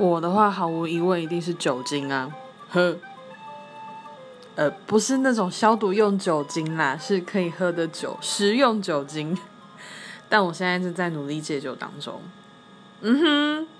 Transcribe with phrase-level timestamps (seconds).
[0.00, 2.30] 我的话毫无疑问一定是酒精啊。
[2.68, 2.96] 喝
[4.54, 9.36] 呃不是那种消毒用酒精啦是可以喝的酒食用酒精。
[10.28, 12.20] 但我现在正在努力戒酒当中。
[13.02, 13.79] 嗯哼。